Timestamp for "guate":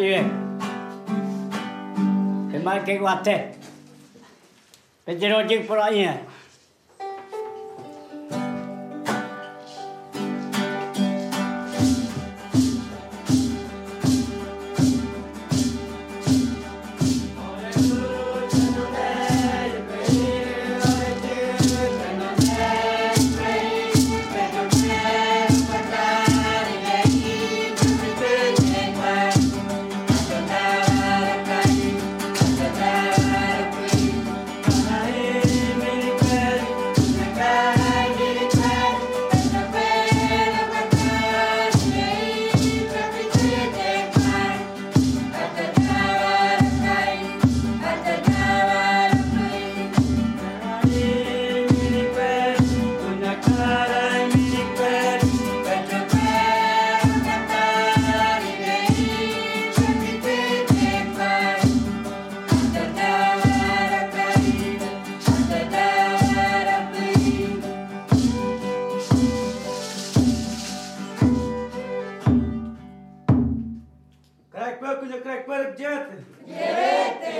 2.96-3.58